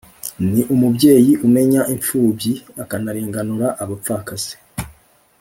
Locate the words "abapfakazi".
3.83-4.53